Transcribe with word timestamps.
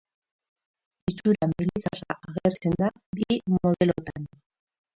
Itxura 1.11 1.49
militarra 1.51 2.17
agertzen 2.31 2.79
da 2.81 2.91
bi 3.21 3.39
modelotan. 3.57 4.29